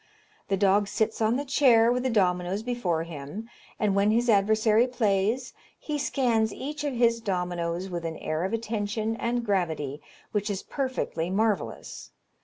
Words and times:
The 0.47 0.57
dog 0.57 0.87
sits 0.87 1.21
on 1.21 1.35
the 1.35 1.45
chair 1.45 1.91
with 1.91 2.01
the 2.01 2.09
dominoes 2.09 2.63
before 2.63 3.03
him, 3.03 3.47
and 3.79 3.93
when 3.93 4.09
his 4.09 4.31
adversary 4.31 4.87
plays, 4.87 5.53
he 5.77 5.99
scans 5.99 6.51
each 6.51 6.83
of 6.83 6.95
his 6.95 7.21
dominoes 7.21 7.87
with 7.87 8.03
an 8.03 8.17
air 8.17 8.43
of 8.43 8.51
attention 8.51 9.15
and 9.17 9.45
gravity 9.45 10.01
which 10.31 10.49
is 10.49 10.63
perfectly 10.63 11.29
marvellous. 11.29 12.09